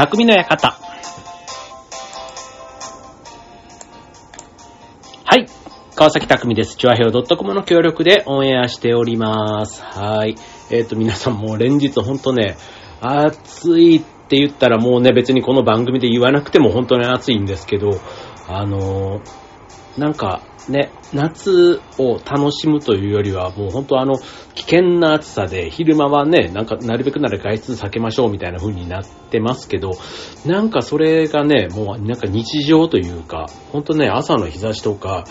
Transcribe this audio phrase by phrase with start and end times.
[0.00, 0.78] 匠の館。
[5.24, 5.46] はい。
[5.94, 6.78] 川崎匠です。
[6.78, 9.82] チュアヘオ .com の協力でオンエアしております。
[9.82, 10.36] はい。
[10.70, 12.56] えっ、と、皆さんもう連日ほんとね、
[13.02, 17.90] 暑いって言ったらもうね、別にこの番組で言わなくても本当に暑いんですけど、
[18.48, 19.50] あのー
[19.98, 20.40] なんか
[20.70, 24.14] ね、夏を楽しむというよりは、もう本当あの、
[24.54, 29.90] 危険な暑さで、昼間はね、なんかなるべくなら外出避けましょうみたいな風になってますけど、
[30.46, 35.24] なんかそれがね、もうなんか日常というか、本当ね、朝の日差しとか、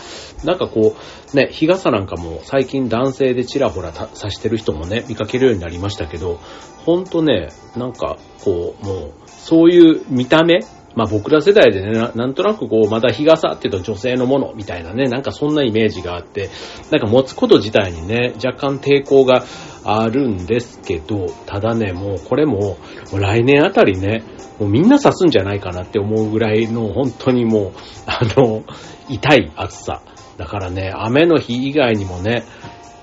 [0.44, 0.96] なんかこ
[1.34, 6.40] う、ね、日傘なんかも最近男性でちらほらた差してる人もね、見かけるようになりましたけど、
[6.86, 10.60] 本当ね、なんかこう、もう、そういう見た目
[11.00, 16.50] まあ僕ら世代でねな、んとなくこう、まだ日傘っていうと女性のものみたいなね、なんかそんなイメージがあって、
[16.92, 19.46] なんか持つこと自体にね、若干抵抗が
[19.86, 22.78] あるんですけど、ただね、もうこれも、
[23.14, 24.26] も来年あたりね、
[24.60, 27.72] もうみんな刺すんじゃないかなって思うぐらいの、本当にもう、
[28.06, 28.64] あの、
[29.08, 30.02] 痛い暑さ。
[30.36, 32.44] だからね、雨の日以外にもね、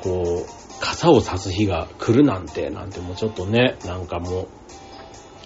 [0.03, 4.48] こう、傘を差す日が来るなんて、なんてもうちょっとね、なんかもう、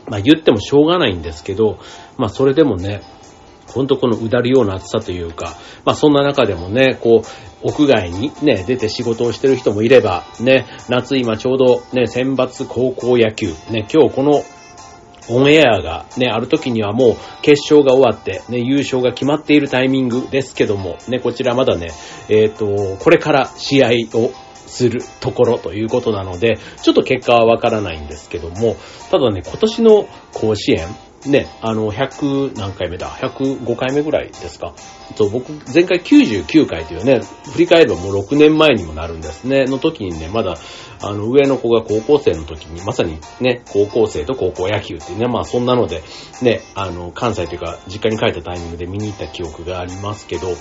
[0.07, 1.79] まあ言ってもしょうがないんですけど、
[2.17, 3.03] まあそれでもね、
[3.67, 7.27] ほんとこのうだるような暑さというか、まあそんな中でもね、こう、
[7.63, 14.45] 屋外にね、出て仕事をしてる人もいれば、ね、夏今ちょうどね、選抜高校野球、ね、今日この
[15.29, 21.91] オンエアがね、ある時にはもう決勝が終わって、ね、優勝が決まっているタイミングですけども、ね、こちらまだね、
[22.29, 24.33] えっ、と、これから試合を
[24.71, 28.77] するところということなので、ちょっと結果はわからないんですけども、
[29.11, 30.89] ただね、今年の甲子園、
[31.27, 34.73] ね、あの、100何回目だ ?105 回目ぐらいですか
[35.17, 37.21] と僕、前回99回というね、
[37.53, 40.57] 振り返ればもう6年前にもなるんですね、の時にね、まだ、
[41.03, 46.03] あの、上の子が高校生の時に、まさにね、高校生と高校野球っていうね、まあそんなので、
[46.41, 50.55] ね、あの、関西というか、実家に帰ったタイミングで見に行った記憶がありますけど、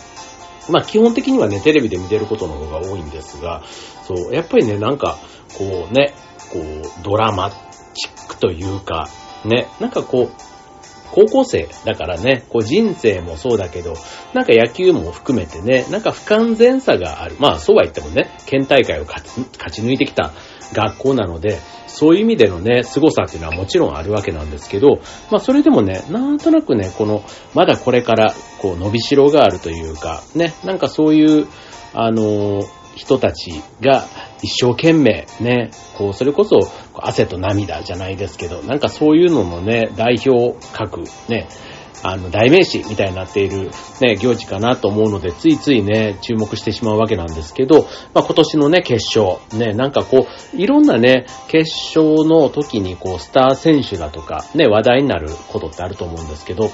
[0.70, 3.64] まあ基本的にはね、テレビで見てることの方が多いんですが、
[4.08, 5.18] そう、やっぱりね、なんか、
[5.58, 6.14] こうね、
[6.52, 7.52] こう、ドラマ
[7.94, 9.08] チックというか、
[9.46, 10.49] ね、なんかこう、
[11.12, 13.94] 高校生だからね、こう人生もそうだけど、
[14.34, 17.36] なんか野球も含めてね、なんか不完全さがある。
[17.40, 20.34] まあそうは言ってもね、県大会を勝ち勝ち抜いてきた
[20.74, 31.48] 学校なので、そういう意味でのね、凄さっていうのはもちろんあるわけなんですけど、まあそれでもね、なんとなくね、この、まだこれから、こう伸びしろがあるというか、ね、なんかそういう、
[31.94, 34.06] あのー人たちが
[34.44, 36.60] 一生懸命ね、こう、それこそ
[36.94, 41.48] 汗と涙じゃないですけど、なんかそういうののね、代表格、ね、
[42.04, 43.72] あの、代名詞みたいになっている
[44.02, 47.84] ね、行事かなと思うので、ついついね、注目してしまうわけなんですけど、
[48.14, 56.70] まあ今年のね、決勝、ね、なんかこう、いろんなね、決勝の時にこう、スター選手だとか、ね、話題になることってあると思うんですけど、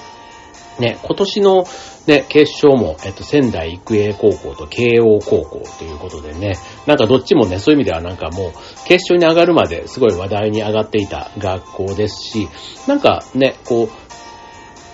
[0.79, 1.65] ね、今年の
[2.07, 6.55] ね、決勝も、えっと、仙台育英高校と慶応高校ということでね、
[6.85, 8.51] なんかどっちもね、そういう意味ではなんかもう、
[8.85, 12.47] 決勝に上がるまですごい話題に上がっていた学校ですし、
[12.87, 13.89] なんかね、こう、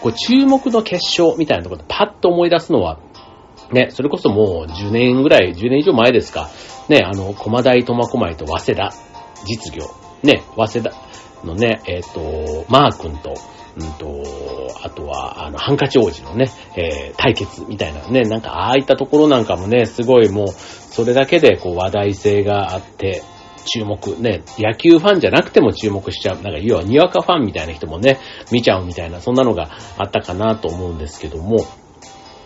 [0.01, 2.99] こう注目の決勝みたいなところでパッと思い出すのは、
[3.71, 6.49] ね、それこそもう10年ぐらい、10年以上前ですか。
[6.89, 8.93] ね、あの、駒大苫小牧と早稲田
[9.45, 9.85] 実業。
[10.23, 10.95] ね、早稲田
[11.45, 13.33] のね、えっ、と、マー君と、
[13.77, 14.23] うんと、
[14.83, 23.23] あとは、あの、ハンカチ王子のね、えー、対決みたいなね、なんか、ああいったところなんかもね、すごいもう、それだけで、こう、話題性があって、
[23.65, 26.41] 注目、ね、野球ファンじゃなくても注目しちゃう。
[26.41, 28.19] なんか、要は、にわかファンみたいな人もね、
[28.51, 31.65] 見ちゃうみたいな、そんなのがあったかなと思うんですけども、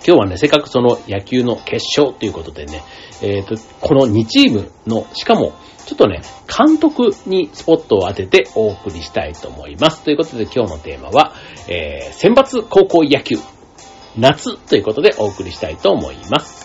[0.06, 2.84] 今日はね、せっかくその野球の決勝ということでね、
[3.24, 5.54] えっ、と、この2チームの、しかも、
[5.86, 10.04] ちょっとね、監督にスポットを当ててお送りしたいと思います。
[10.04, 11.34] ということで今日のテーマは、
[11.68, 13.38] えー、選抜高校野球、
[14.16, 16.65] 夏ということでお送りしたいと思います。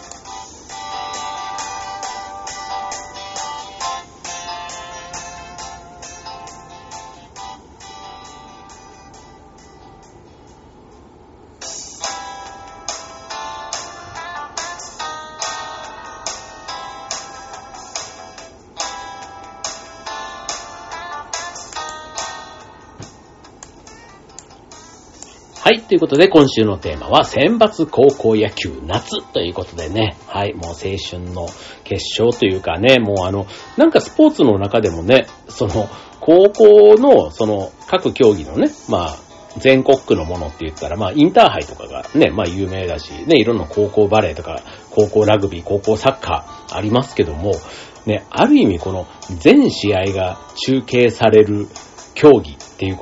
[25.62, 25.83] はい。
[25.83, 30.17] ということで、今週のテーマは、選抜高校野球夏ということでね。
[30.27, 30.55] はい。
[30.55, 31.49] もう青春の
[31.85, 33.47] 決勝というかね、もうあの、
[33.77, 35.87] なんかスポーツの中でもね、その、
[36.19, 39.17] 高校の、その、各競技のね、まあ、
[39.59, 47.53] 全国区のものって言ったら、まあ、インターハイとかがね、まあ、有名だし、ね、いろんな高校バレーとか、高校ラグビー、高校サッカーありますけども、
[48.07, 49.07] ね、ある意味この
[49.41, 51.67] 全試合が中継される
[52.15, 52.97] 競技っていう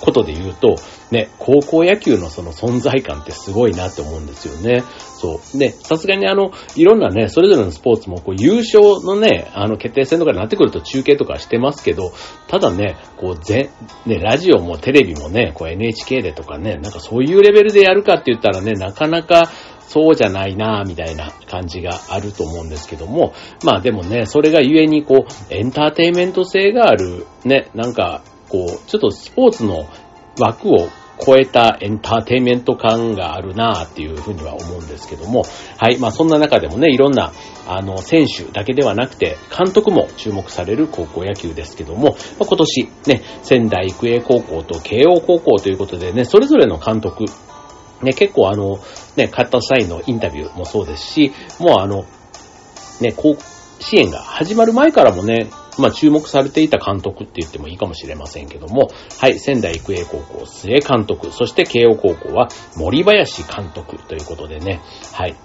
[0.00, 0.76] ことで言うと、
[1.10, 4.82] ね、高校野球のその存在感ってすごいなって思うんですよね。
[5.18, 5.58] そう。
[5.58, 12.12] で、さすがにあの、いろんなね、それぞれのスポーツもこう優勝のね、あの決定戦とかになってくると中継とかしてますけど、
[12.46, 13.70] ただね、こうぜ、
[14.06, 19.50] ね、ラジオもテレビもね、こう NHK でとかね、なんかそういうレベルでやるかって言ったらね、なかなか
[19.88, 23.32] そうじゃないなみたいな感じがあると思うんですけども、
[23.64, 29.86] まあでもね、それがゆえにこう、エンターテイメント性がある、ね、なんか、こう、ちょっとスポーツの
[30.38, 30.88] 枠を
[31.20, 35.44] 超えたエンターテイメント感があるなっていうふうには思うんですけども、
[35.76, 37.32] はい、まあそんな中でもね、いろんな、
[37.66, 47.24] あの、選手だけではなくて、監督も注目される高校野球ですけども、まあ、今年ね、仙台育英高校と慶応高校ということでね、それぞれの監督、
[48.02, 48.78] ね、結構あの、
[49.16, 52.04] ね、買った際のインタビューもそうですし、もうあの、
[53.00, 55.48] ね、こう、支援が始まる前からもね、
[55.80, 58.90] まあ注目されていた監督って言ってもいいかもしれませんけども、
[59.20, 64.80] はい、仙台育英高校末監督、そして慶応高校は森林監督ということでね、
[65.12, 65.36] はい。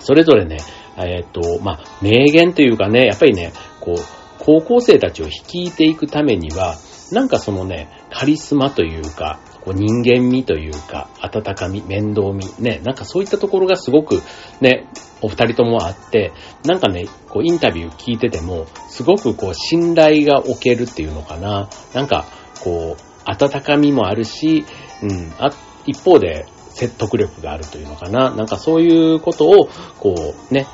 [0.00, 0.58] それぞれね、
[0.96, 3.94] えっ、と、まあ、名言というかね、やっぱりね、こう、
[4.38, 6.76] 高校生たちを率いていくためには、
[7.12, 14.22] なんかそのね、カリスマというか、こう人間味というか、温かみ、面倒み、ね、なんかそういったところがすごく
[14.60, 14.86] ね、
[15.22, 16.32] お二人ともあって、
[16.64, 21.70] なんかね、こうインタビュー聞いてても、すごくこう信頼が置けるっていうのかな。
[21.94, 22.26] なんか、
[22.62, 24.66] こう、温かみもあるし、
[25.02, 25.50] うん、あ、
[25.86, 28.30] 一方で説得力があるというのかな。
[28.34, 29.68] なんかそういうことを、
[29.98, 30.66] こうね、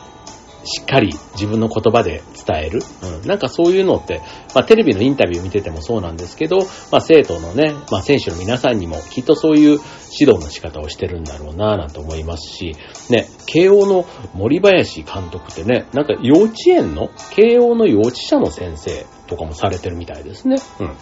[0.64, 2.82] しっかり自分の言葉で伝える。
[3.22, 3.28] うん。
[3.28, 4.20] なんかそういうのって、
[4.54, 6.58] まあテレビのインタビュー見ててもそうなんですけど、
[6.90, 9.78] まあ生徒のね、まあ選手の皆さんにもきっとそういう
[10.18, 12.76] 指導の仕方をしてるんだろうなぁなんて思いますし、
[13.10, 20.56] ね、慶応の森林監督ってね、なんか幼稚園の、慶応の幼稚舎の先生とかもされてるみたいですね。
[20.80, 20.96] うん。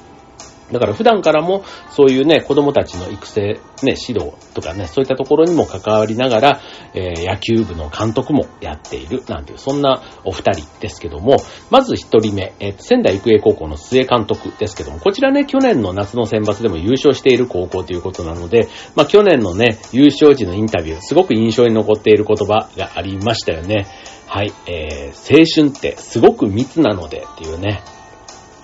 [0.72, 3.40] だから普段からもそういうね、子供たちの育成、
[3.82, 6.60] ね、指導とかね、そういったところにも関わりながら、
[6.94, 11.36] えー、野球部の監督もやっている、なんていう、そんなお二人ですけども、
[11.70, 23.86] まず一人目、えー、仙台育英高校の末監督ですけども、こちらね、去年の夏の選抜でも優勝している高校ということなので、まあ去年のね、優勝時のインタビュー、すごく印象に残っている言葉がありましたよね。
[24.26, 27.82] はい、えー、青春ってすごく密なのでっていうね、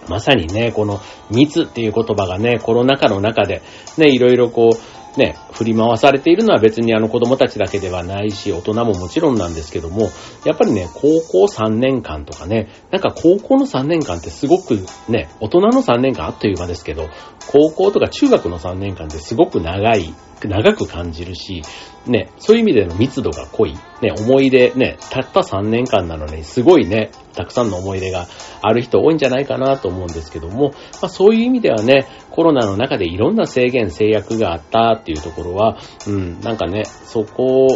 [0.09, 3.63] まさにね、この密っていう言葉がね、コロナ禍の中で、
[3.99, 10.11] ね、いろいろこう、ね、振り回されているのは別にあの子供たちだけではないし、大人ももちろんなんですけども、
[10.45, 17.09] やっぱりね、高校3年間とかね、なんか高校の3年間ってすごくね、大人の3年間あっという間ですけど、
[17.47, 21.63] 高校とか中学の3年間ってすごく長い、長く感じるし、
[22.07, 28.27] ね、そういう意味での密度が濃い、ね、思い出、ね、たった3年間なのに、すごいね、たくさんの思い出が
[28.61, 30.71] ある人多いんじゃないかなと思うんですけども、
[31.01, 37.69] まあ、そういう意味ではね、コロナの中でいろんな制限、制約があったっていうところは、うん、なんかね、そこを、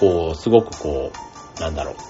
[0.00, 1.12] こう、すごくこ
[1.58, 2.07] う、なんだろう、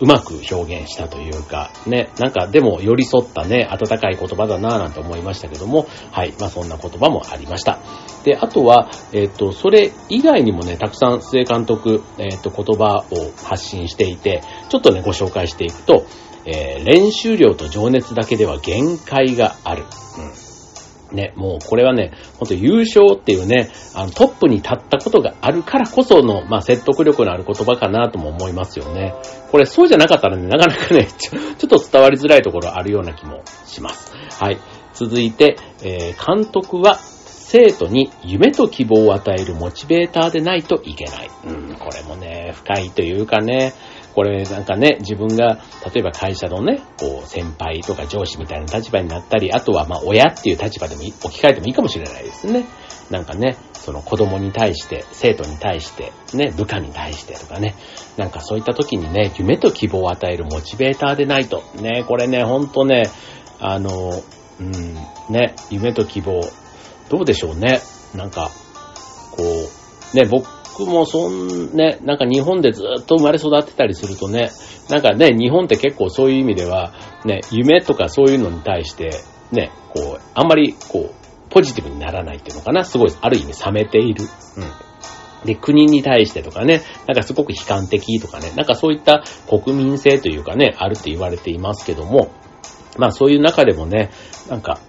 [0.00, 7.78] うまく表現したというか、ね、なんかでも寄り添ったね、温かい言葉だなぁなんて思いましたけども、はい、まあそんな言葉もありました。
[8.24, 16.06] で、あとは、えっ、と、それ以外にもね、たくさん末監督、えっ、と、言葉を発信していて、ちょっとね、ご紹介していくと、
[16.46, 19.84] えー、練習量と情熱だけでは限界がある。
[20.18, 20.49] うん
[21.12, 29.14] ね、もうこれはね、ほんと優勝っていうね、あのトップに立ったことがあるからこその、まあ、説得力のある言葉かなとも思いますよね。
[29.50, 34.12] これそうじゃなかったらね、なかなかね、 ちょちょっと伝わりづらいところあるような気もします。
[34.40, 34.58] はい。
[34.92, 36.98] 続いて、えー、監督は
[37.50, 41.30] 生徒に夢と希望を与えるモチベーターでないといけない。
[41.44, 43.72] うん、これもね、深いというかね、
[44.14, 45.58] これなんかね、自分が、
[45.92, 52.66] 例えば会社のね、こう、先輩とか上司みたいな立場になったり、あとはまあ親っていう立場でも置き換えてもいいかもしれないですね。
[53.10, 57.74] なんかね、その子供に対して、生徒に対して、ね、部下に対してとかね、
[58.16, 61.62] なんかそういった時にね、夢と希望を与えるモチベーターでないと。
[61.80, 63.04] ね、これね、ほんとね、
[63.58, 64.22] あの、
[64.60, 64.94] うん、
[65.28, 66.40] ね、夢と希望、
[67.08, 67.80] どうでしょうね。
[68.14, 68.50] なんか、
[69.32, 74.50] こう、ね、僕僕もそんね、なんか日本でずっと生まれ育ってたりするとね、
[74.88, 76.94] なんかね、日本って結構そういう意味では、
[77.26, 79.10] ね、夢とかそういうのに対して、
[79.52, 81.14] ね、こう、あんまりこう、
[81.50, 84.24] ポジティブにならないっていうのかな、すごい、ある意味冷めている。
[84.56, 85.46] うん。
[85.46, 92.30] で、国に対してとかね、なんかすごく悲観的とかね、なんかそういった国民性というかね、あるって言われていますけども、
[92.96, 94.10] まあそういう中でもね、
[94.48, 94.80] なんか、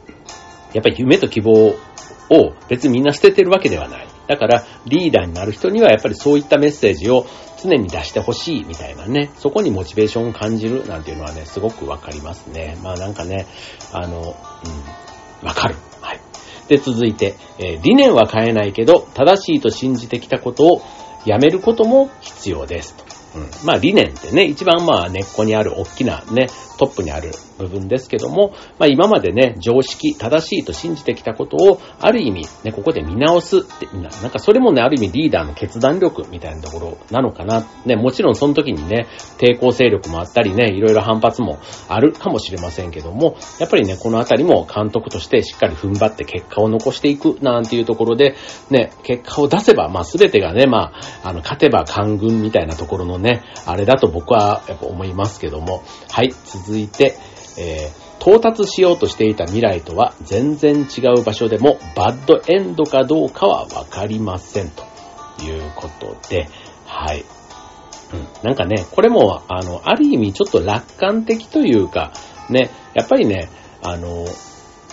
[0.73, 1.75] やっぱり夢と希望を
[2.69, 4.10] 別にみんな捨ててるわけではない。
[4.27, 7.25] だから、リーダーになる人にはやっぱりそういったメッセージを
[7.61, 12.77] 常に出してほしいみたいなね、そこにモチベーションを感じるなんていうのはね、すごくわかりますね。
[12.81, 13.47] まあなんかね、
[13.91, 15.75] あの、うん、わかる。
[16.01, 16.19] はい。
[16.67, 20.81] で、続いて、えー理念は変えないけど、正しいと信じてきたことを
[21.25, 23.10] やめることも必要ですと。
[23.65, 26.47] まあ理念ってね、一番まあ根っこにある大きなね、
[26.77, 37.65] トップにある部分ですけども、まあ今までね、常識、正しいと信じてきたことを、ある意味ね、ここで見直すって、ななんかそれもね、ある意味リーダーの決断力みたいなところなのかな。
[37.85, 39.07] ね、もちろんその時にね、
[39.37, 48.35] 抵抗勢力もあったりね、いろいろ反発もあるかもしれませんけども、やっぱりね、このあたりも監督としてしっかり踏ん張って結果を残していくなんていうところで、
[48.71, 57.17] ね、結果を出せば、まあ全てがね、まあ、あの、勝てば官軍みたいなところのね、あれだと僕はやっぱ思いますけども、はい、続いて、
[57.57, 64.83] えー到達しようとしていた未来とは全然違う場所でもバッドエンドかどうかはわかりませんと
[65.43, 66.47] いうことで、
[66.85, 67.25] はい。
[68.13, 72.13] うん、なんかね、これも、あの、ある意味ちょっと楽観的というか、
[72.49, 73.49] ね、やっぱりね、
[73.81, 74.25] あの、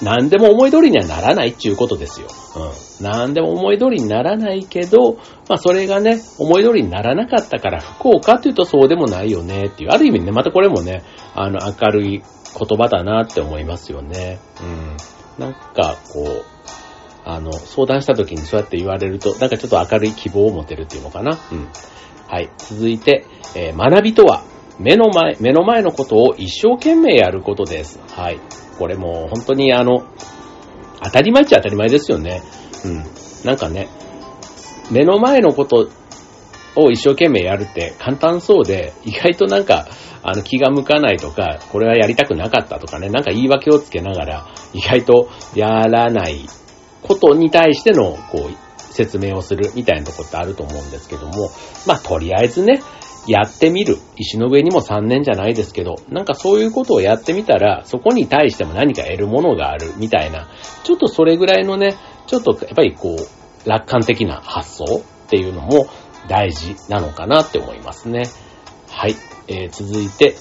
[0.03, 2.29] 何でも思い通りにはならないっていうことですよ。
[2.57, 3.05] うん。
[3.05, 5.15] 何でも思い通りにならないけど、
[5.49, 11.03] まあそれがね、思い通りにならなかったから不幸かっていうとそうでもないよねっていう、ある意味ね、またこれもね、
[11.35, 14.39] あの、明るい言葉だなって思いますよね。
[14.63, 14.97] うん。
[15.39, 16.45] なんか、こう、
[17.25, 21.39] あの、相談した時にそうやって言われると、なんかちょっと明るい希望を持てるっていうのかな。
[21.53, 21.69] うん。
[22.27, 22.51] はい。
[22.59, 24.43] 続いて、えー学びとは、
[24.79, 28.01] 目の前、目の前のことを一生懸命やることです。
[28.11, 28.41] はい。
[28.79, 30.07] これも本当にあの、
[31.03, 32.43] 当たり前っちゃ当たり前ですよね。
[32.85, 33.05] うん。
[33.45, 33.89] なんかね、
[34.91, 35.89] 目の前のこと
[36.77, 39.89] を一生懸命やるって簡単そうで、意外となんか、
[40.23, 46.47] あの気が向かないとか、これはやりたくなかったとかね、なんか言い訳をつけながら、意外とやらない
[47.03, 51.51] ことに対しての、こう、説明をするみたいなとこってあると思うんですけども、
[51.87, 52.81] まあ、とりあえずね、
[53.27, 53.99] やってみる。
[54.17, 60.49] 石の上にも3年じゃないですけど、なんかそういうことをやってみたら、そこに対しても何か得るものがあるみたいな、
[60.85, 61.97] ちょっとそれぐらいのね、
[62.27, 65.87] ちょっとやっぱりこう、楽観的な発想っていうのも
[66.29, 68.25] 大事なのかなって思いますね。
[68.89, 69.15] はい。
[69.49, 70.37] えー続いて、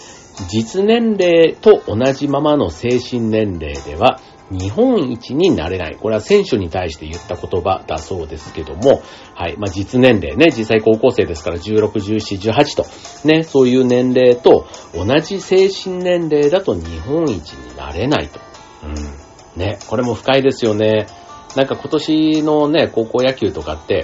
[0.49, 5.97] 実年齢と同じままの精神年齢では、日本一になれない。
[5.99, 9.01] これは選手に対して言った言葉だそうですけども、
[9.35, 9.57] はい。
[9.57, 12.85] まあ、実年齢ね、実際高校生ですから16、17、18と、
[13.27, 18.39] ね、そういう年齢と同じ精神年齢だと日本一になれないと。
[18.83, 19.59] うん。
[19.59, 21.07] ね、これも深いですよね。
[21.55, 24.03] なんか今年のね、高校野球とかって、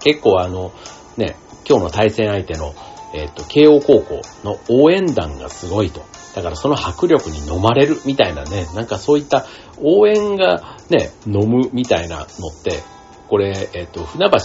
[0.00, 0.72] 結構あの、
[1.18, 1.36] ね、
[1.68, 2.72] 今日の対戦相手の、
[3.12, 6.04] えっ、と、慶応高校の応援団がすごいと。
[6.34, 9.46] だからその迫力に飲まれるみたいなね、なんかそういった
[9.82, 12.26] 応援がね、飲むみたいなのっ
[12.62, 12.82] て、
[13.28, 14.36] これ、えっ、と、船橋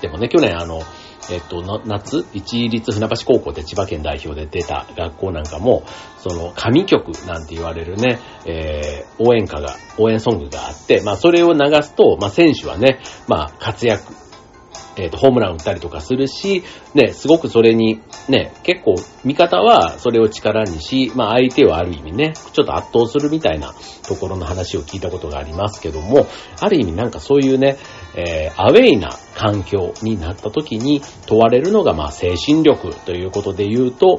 [0.00, 0.82] でもね、去年あの、
[1.30, 5.84] えっ、と、夏、一律船橋高校で千葉県代表で出た学校なんかも、
[6.18, 14.12] その、神曲なんて言われるね、えー応援歌が、応援ソングがあって、まあそれを流すと、まあ選手はね、まあ活躍、
[14.96, 16.62] えっ、と、ホームラン打ったりとかするし、
[16.94, 23.74] ね、すごくそれに、ね、結構、味方はそれを力にし、まあ相手をある意味ね、ちょっと圧倒するみたいな
[24.06, 26.26] ところの話を聞いたことがありますけども、
[26.60, 27.76] ある意味なんかそういうね、
[28.16, 34.16] えーアウェイな環境になった時に問われるのが、まあ精神力ということで言うと、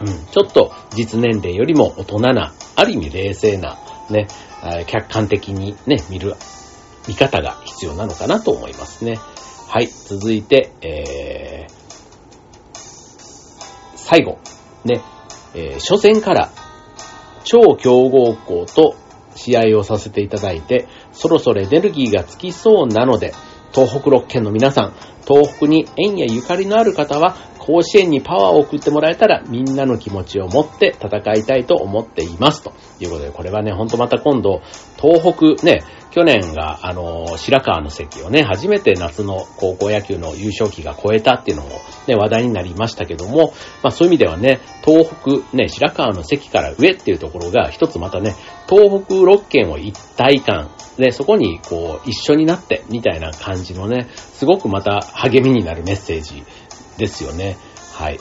[0.00, 3.78] うん、ちょっと実年齢よりも大人な、ある意味冷静な、
[4.10, 4.28] ね、
[4.86, 6.34] 客観的にね、見る、
[7.08, 9.18] 見方が必要なのかなと思いますね。
[9.70, 12.76] はい、続いて、えー、
[13.96, 14.38] 最後、
[14.86, 15.02] ね、
[15.54, 16.50] えー初戦から
[17.44, 18.96] 超強豪校と
[19.34, 23.34] 試合をさせていただいて、そろそろエネルギーがつきそうなので、
[23.74, 24.94] 東北6県の皆さん、
[25.26, 27.36] 東北に縁やゆかりのある方は、
[27.68, 32.62] 甲子園にパワーを送ってもらえたら、みんなの気持ちを持って戦いたいと思っています。
[32.62, 34.62] ということで、これはね、ほんとまた今度、
[34.98, 41.68] 東北ね、去年が、あの、白川の関をね、初めて夏の高校野球の優勝旗が超えたっていうのも
[42.06, 48.34] ね、話題になりましたけども、まあそういう意味ではね、東北、ね、白川の関から上っていうところが、一つまたね、
[48.66, 56.42] 東北6県を一体感、ね、そこにこう、一緒になって、みたいな感じのね、すごくまた励みになるメッセージ
[56.98, 57.56] ですよね。
[57.94, 58.18] はい。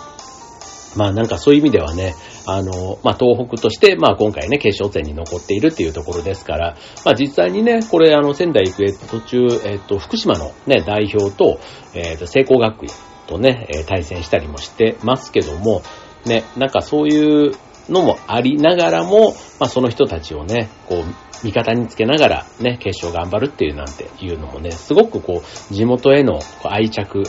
[0.96, 2.15] まあなんかそういう意味ではね、
[2.46, 11.60] あの、まあ東北として、まあ今回ね、決勝戦に残っているっていうところですから、まあ実際にね、これあの仙台育英途中、えっと、福島のね、代表と、
[11.93, 12.89] えっと、聖光学院
[13.27, 15.81] とね、対戦したりもしてますけども、
[16.25, 17.51] ね、なんかそういう
[17.89, 21.03] のもありながらも、まあその人たちをね、こう、
[21.43, 27.24] 味方につけながらね、決勝頑張るっていうなんていうのもね、すごくこう、地元への愛着、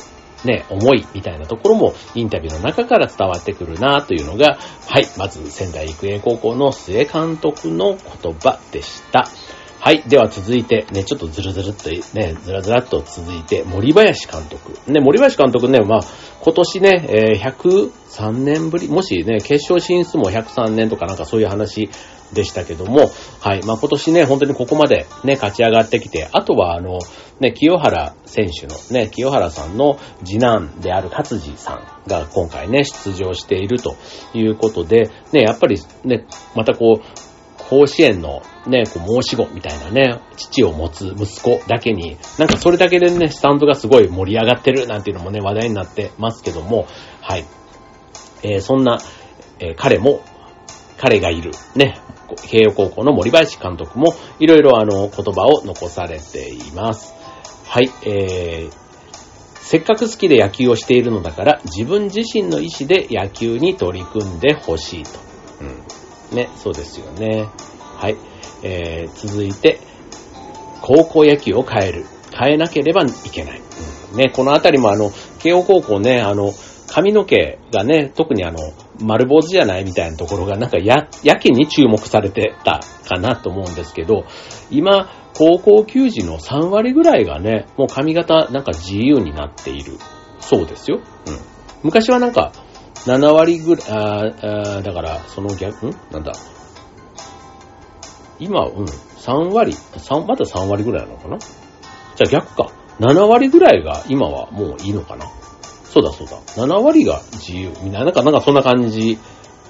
[0.44, 9.28] ね、思いみたいなところもインタビューの中から伝わってくるなというのが、はい、まず仙台育英高校の須江監督の言葉でした。
[9.80, 10.02] はい。
[10.08, 14.72] では続いて、ね、ちょっとずるずるっとね、ずらずらっと続いて、森林監督。
[14.90, 16.00] ね、森林監督ね、まあ、
[16.40, 21.90] 今年ね、えー、103年ぶり、もしね、決勝進出も103年とかなんかそういう話
[22.32, 23.62] でしたけども、はい。
[23.64, 26.98] まあ、今年ね、本当にここまでね、勝ち上がってきて、あとはあの、
[27.40, 33.96] ね、清原選手のね、清原さんの次男である勝治さんが今回ね、出場していると
[34.34, 37.28] いうことで、ね、やっぱりね、またこう、
[37.68, 46.86] 甲子園のね、こう申し子みたいなね、父を持つ息子だけに、なんかそれだけでね、スタンドがすごい盛り上がってるなんていうのもね、話題になってますけども、
[47.20, 47.44] はい。
[48.42, 49.00] えー、そんな、
[49.60, 50.22] えー、彼も、
[50.98, 52.00] 彼がいる、ね、
[52.48, 57.14] 慶応高校の森林監督も、いろいろあの、言葉を残されています。
[57.66, 58.72] はい、えー、
[59.60, 65.10] せっかく好きで野球をしているのだから、自分自身の意思で野球に取り組んでほしいと。
[65.60, 66.36] うん。
[66.36, 67.48] ね、そうですよね。
[67.96, 68.16] はい。
[68.62, 69.80] えー、続いて、
[70.80, 72.06] 高校野球を変える。
[72.32, 73.60] 変えなければいけない。
[74.12, 76.52] うん、ね、このあたりもあの、慶応高校ね、あの、
[76.98, 78.58] 髪の毛がね、特にあの、
[79.00, 84.24] 丸坊主じゃないみたいなところがなんかや、やけに注目されてたかなと思うんですけど、
[84.68, 89.92] 今、高校球児の3割ぐらいがね、もう髪型なんか自由になっている
[90.40, 90.98] そうですよ。
[90.98, 91.38] うん。
[91.84, 92.52] 昔はなんか、
[93.06, 95.90] 7割ぐらい、ああだから、その逆、ん？
[96.10, 96.32] なんだ。
[98.40, 101.38] 今、うん、3割、3、まだ3割ぐらいなのかな？
[101.38, 102.72] じゃあ逆か。
[102.98, 105.26] 7割ぐらいが今はもういいのかな？
[105.90, 106.38] そうだそうだ。
[106.54, 107.72] 7割が自由。
[107.82, 109.18] みんな、なんか、なんかそんな感じ。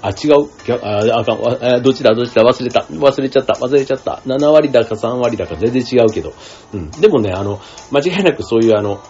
[0.01, 0.49] あ、違う。
[0.81, 1.75] あ、あかん。
[1.75, 2.81] あどちだ、どちだ、忘れた。
[2.81, 3.53] 忘れちゃった。
[3.53, 4.21] 忘れちゃった。
[4.25, 6.33] 7割だか3割だか全然違うけど。
[6.73, 6.91] うん。
[6.91, 7.59] でもね、あの、
[7.91, 9.01] 間違いなくそういうあの、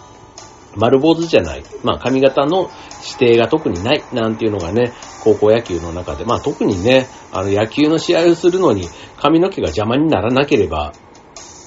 [0.76, 1.64] 丸坊主じゃない。
[1.82, 2.70] まあ、髪型の
[3.18, 4.04] 指定が特にない。
[4.12, 4.92] なんていうのがね、
[5.24, 6.24] 高校野球の中で。
[6.24, 10.92] まあ、特にね、あの、野球の試合をするのに髪の毛が邪魔にならなければ、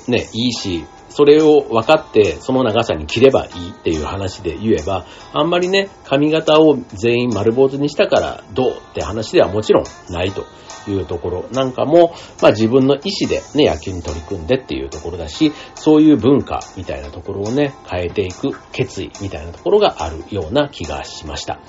[0.07, 10.47] ね、いいし、それを分かって、その長さに切ればいいっていう話で言えば、あんまりね、髪型を全員丸坊主にしたからどうって話ではもちろんないと
[10.89, 21.59] いうところなんかも、まあ自分の意思でね、野球に取り組んでっていうところだし、そういう文化みたいなところをね、変えていく決意みたいなところがあるような気がしました。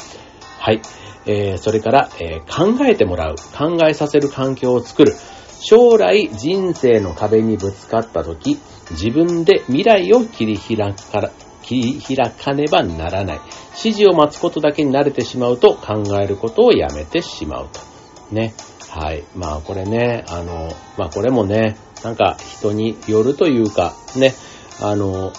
[0.59, 0.81] はい。
[1.27, 5.15] えー、それから、えー、考えてもらう、考えさせる環境を作る。
[5.61, 8.59] 将来人生の壁にぶつかった時、
[8.91, 11.31] 自分で未来を切り開か
[11.63, 13.41] 切り開かねばならない。
[13.71, 17.81] 指示を待つことだけに慣れてしまうと考えることをやめてしまうと。
[18.35, 18.55] ね。
[18.91, 19.25] はい。
[19.35, 20.69] まあこれね、あの、
[20.99, 24.35] まあこれもね、なんか人によるというか、ね、
[24.81, 25.33] あの、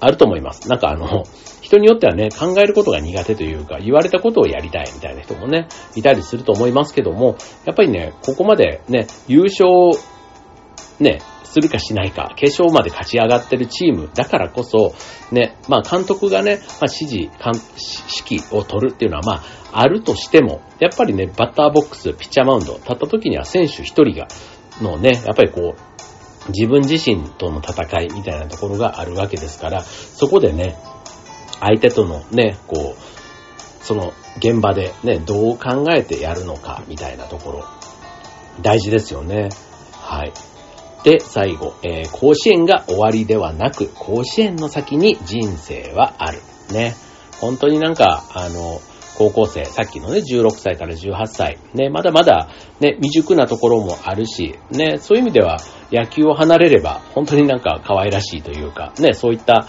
[0.00, 0.68] あると思います。
[0.68, 1.24] なんかあの、
[1.60, 9.92] 人によってはね、考えることが苦手というか、言われたことをやりたいみたいな人もね、いたりすると思いますけども、やっぱりね、ここまでね、優勝、
[11.02, 14.94] ね、するかしないか、決勝まで勝ち上がってるチームだからこそ、
[15.30, 17.30] ね、まあ監督がね、まあ指示、
[18.26, 24.28] 指揮を取るっていうのはまああるとしても、やっぱりね、バッターボックス、ピッチャーマウンド、立った時には選手一人が、
[24.80, 30.76] のね、やっぱりこう、自分自身との戦いみたいなところがあるわけですから、そこでね、
[31.60, 37.64] 相手とのね、こう、その現場でね、どう考えてやるのかみたいなところ、
[38.60, 39.48] 大事ですよね。
[39.92, 40.32] はい。
[41.04, 46.38] で、最後、えー、甲子園が終わりではなく、甲子園の先に人生はある。
[46.72, 46.94] ね。
[47.40, 48.80] 本当になんか、あの、
[49.18, 52.48] 高校生、さっきのね、16歳から18歳、ね、まだまだ、
[52.80, 55.58] ね、未熟なところもあるし、ね、そういう意味では、
[55.92, 59.66] 野球を離れれば、本当になんか可愛らしいというか、ね、そういった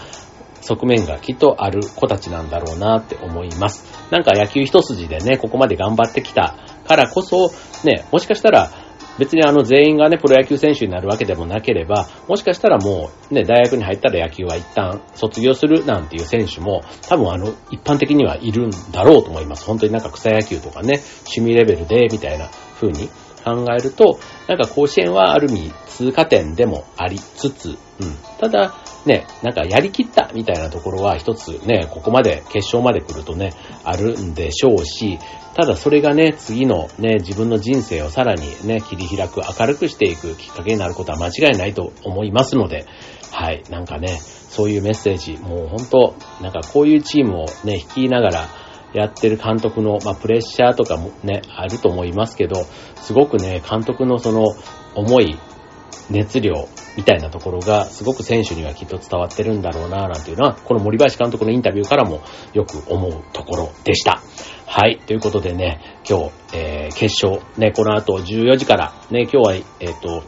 [0.62, 3.84] 側面がきっとある子たちなんだろうなって思います。
[4.10, 7.50] なんか野球一筋でね、ここまで頑張ってきたからこそ、
[7.84, 8.70] ね、もしかしたら、
[9.18, 19.64] 別にあの全員がね、プロ野球選手になるわけでもなければ、もしかしたらもうね、大学に入ったら野球は一旦卒業するなんていう選手も、多分あの、一般的にはいるんだろうと思います。
[19.64, 21.00] 本当になんか草野球とかね、
[21.36, 22.48] 趣味レベルで、みたいな
[22.80, 23.08] 風に
[23.44, 27.76] 考えると、なんか甲子園はある意味通過点でもありつつ、うん。
[28.40, 28.74] ただ、
[29.06, 33.52] ね、なんかやりきったみたいなところは一つね、ここまで、決勝まで来るとね、
[33.84, 35.18] あるんでしょうし、
[35.54, 42.86] ただそれがね、次のね、自分の人生をさらにね、切り開く、明るくしていくきっかけになることは間違いないと思いますので、
[43.30, 48.48] はい、なんかね、そういうメッセージ、もう本当、なんかこういうチームをね、率いながら、
[48.94, 52.64] やってる監督の、まあ、プレッシャーとかもね、あると思いますけど、
[52.94, 54.54] すごくね、監督のその
[54.94, 55.36] 思い、
[56.10, 64.22] 熱量みたいなところがすごく選手にはきっと伝わってるんだろうななんていうのは、この森林監督のインタビューからもよく思うところでした。
[64.66, 64.98] はい。
[65.06, 70.22] ということでね、今日、えー、決勝、ね、この後14時から、ね、今日は、えっ、ー、と、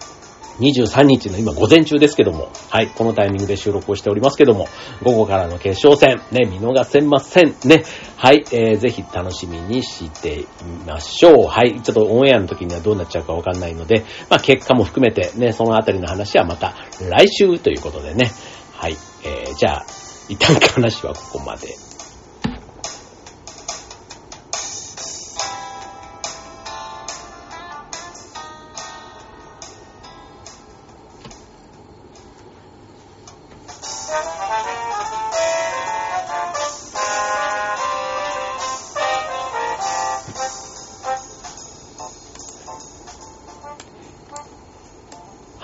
[0.59, 4.69] 23日の今午前中ですけども、はい、このタイミングで収録をしておりますけども、
[5.03, 7.55] 午後からの決勝戦、ね、見逃せません。
[7.65, 7.85] ね、
[8.17, 11.47] はい、えー、ぜひ楽しみにしてみましょう。
[11.47, 18.31] はい、ちょっとオンエアの時にはどうなっちゃうかわかんないので、まあ結果も含めてね、そのあたりの話はまた来週ということでね、
[18.73, 19.87] はい、えー、じゃあ、
[20.29, 21.86] 一旦話はここまで。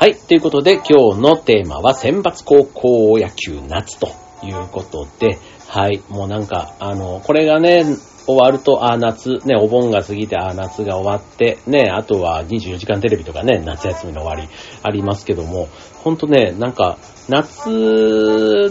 [0.03, 0.17] はい。
[0.17, 4.09] ということで、今日のテーマは選抜高校野球夏と
[4.43, 5.39] いうことで、
[5.69, 6.03] はい。
[6.09, 7.85] もうなんか、あの、これがね、
[8.27, 14.49] 終わると、ああ、夏、ね、お盆が過ぎて、ああ、夏が終わって、ね、あとは24時間テレビとかね、夏休みの終わり
[14.83, 15.69] ありますけども、
[16.03, 17.69] ほんとね、なんか、夏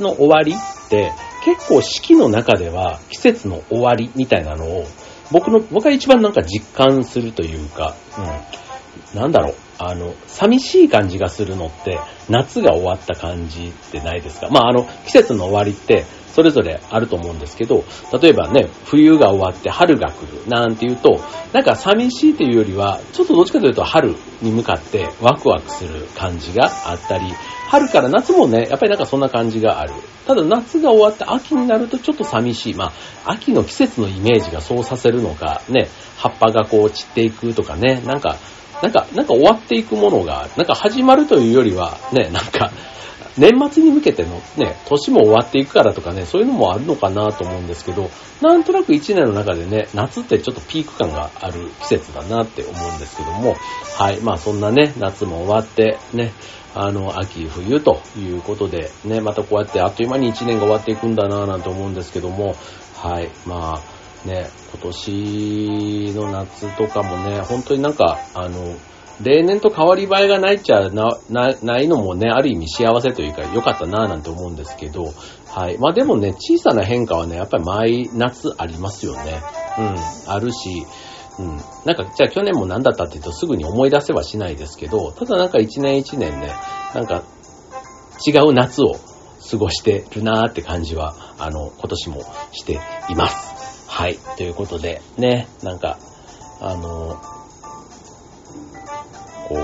[0.02, 1.14] の終わりって、
[1.46, 4.84] 結構四季の中では季節の終わりみたいなのを、
[5.32, 8.71] 僕の、僕が一番なんか実感するというか、うん、
[9.16, 12.00] なんだろう、あの、寂しい感じがするのって、
[12.30, 14.50] 夏が終わった感じってないですか？
[14.50, 17.84] まあ、あの、季節の終わりって、それぞれあると思うんですけど、
[18.22, 21.20] 例えばね、冬が終わって春が来るなんていうと、
[21.52, 27.26] なんか寂しいというよりは、ちょっとどっちかというと春に向かってワクワクする感じがあったり、
[27.68, 29.94] 春から夏もね、やっぱりなんかそんな感じがある。
[30.26, 32.74] ただ夏が終わって秋になるとちょっと寂しい。
[32.76, 32.94] ま
[33.26, 38.38] あ、秋の季節のイメージがそうさせるのか、ね、葉っぱがこう散っていくとかね、なんか
[38.82, 42.72] なんか、なんか終わっていくものが、なんか始まるというよりは、ね、なんか、
[43.38, 48.10] 年末に向けてのね、年も終わっていくからとかね、そういうのもあるのかなと思うんですけど、
[48.42, 53.56] なんとなく一年の中でね、夏ってちょっとピーク感がある季節だなって思うんですけども、
[53.98, 56.34] はい、まあそんなね、夏も終わって、ね、
[56.76, 62.56] あの、秋、冬ということで、ね、またこうやってあっという間に一年が終わっていくんだなぁなんて思うんですけども、
[62.98, 68.76] はい、まあ、ね、今年の夏とかもね、本当になんか、あの、
[69.24, 75.14] 例年と変わり映えがないっちゃな、な、ないのもね、ある意味幸せというか良かったなぁなんて思うんですけど、
[75.48, 75.78] はい。
[75.78, 79.42] まあでもね、小さな変化はね、やっぱり毎夏ありますよね。
[79.78, 80.86] うん、あるし、
[81.40, 81.58] うん。
[81.86, 86.54] なんか、じゃあ去年も何だったって言うとすぐに思い出せはしないですけど、ただなんか一年一年ね、
[86.94, 87.24] なんか
[88.26, 88.96] 違う夏を
[89.50, 92.22] 過ごしてるなーって感じは、あの、今年も
[92.54, 92.80] して
[93.10, 93.51] います。
[93.92, 94.18] はい。
[94.38, 96.00] ということで、ね、なんか、
[96.62, 97.22] あの、
[99.50, 99.58] こう、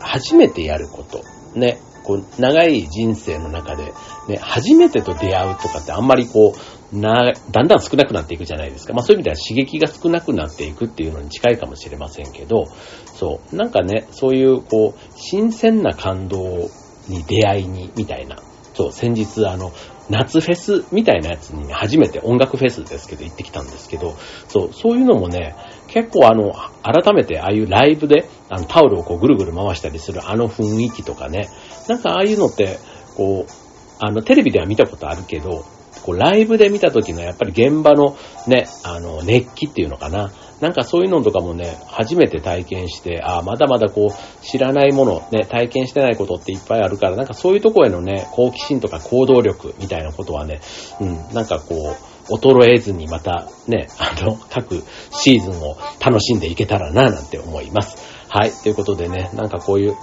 [0.00, 1.24] 初めてやること、
[1.58, 3.92] ね、こう、長い人生の中で、
[4.28, 6.54] ね、初めてと出会うとかってあんまりこ
[6.92, 8.94] う、な、だんだん少なくなっていくじゃないですか。
[8.94, 12.66] まあそういう意味では刺激が少なくなっていくっていうのに近いかもしれませんけど、
[13.12, 16.70] そう、なんかね、そういうこう、新鮮な感動
[17.08, 18.36] に出会いに、みたいな。
[18.74, 19.72] そう、先日あの、
[20.08, 24.16] 夏フェスみたいなやつに、初めて音楽フェスですけど行ってきたんですけど、
[24.48, 25.54] そう、そういうのもね、
[25.88, 31.48] 結構あの、改めてああいうライブで、あの、タオルをこうぐるぐる回したりするあの雰囲気とかね、
[31.88, 32.78] なんかああいうのって、
[33.16, 33.52] こう、
[33.98, 35.64] あの、テレビでは見たことあるけど、
[36.02, 38.16] こう、ライブで見た時のやっぱり現場の
[38.48, 40.32] ね、あの、熱気っていうのかな。
[40.62, 50.60] なんかそういうのとかもね、初めて体験して、ああ、まだまだこう、知らないもの、ね、体験してないことっていっぱいあるから、なんかそういうとこへのね、好奇心とか行動力みたいなことはね、
[51.00, 57.96] うん、なんかこう、衰えずにまたね、あの、各シーズンを楽しんでいけたらな、なんて思います。
[58.28, 58.52] はい。
[58.52, 59.96] ということでね、なんかこういう、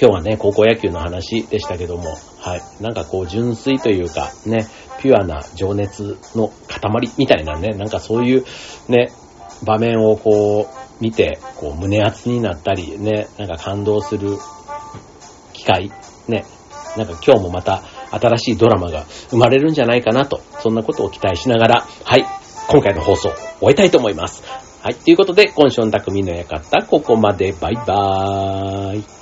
[0.00, 2.62] 今日はね、高校野球の話でしたけども、はい。
[2.80, 4.66] なんかこう、純粋というか、ね、
[5.00, 8.44] ピュアな情熱の塊みたいなね、なんかそういう
[8.88, 9.10] ね、
[9.64, 14.36] 場面をこう見て、こう胸熱になったりね、なんか感動する
[15.52, 15.90] 機会、
[16.28, 16.44] ね、
[16.96, 22.24] なんか今日もまた新しいドラマが生まれるんじゃないかなと、そんなことを期待しながら、はい、
[22.68, 24.42] 今回の放送終えたいと思います。
[24.82, 29.19] はい、ということで、今週の匠の館、ここまで、バイバーイ。